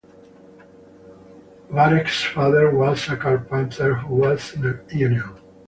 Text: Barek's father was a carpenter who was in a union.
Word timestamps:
Barek's 1.69 2.23
father 2.23 2.75
was 2.75 3.07
a 3.07 3.15
carpenter 3.15 3.93
who 3.93 4.15
was 4.15 4.51
in 4.55 4.65
a 4.65 4.83
union. 4.91 5.37